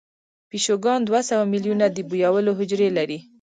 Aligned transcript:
پیشوګان 0.49 0.99
دوه 1.03 1.21
سوه 1.29 1.43
میلیونه 1.51 1.85
د 1.91 1.97
بویولو 2.09 2.51
حجرې 2.59 2.89
لري. 2.97 3.19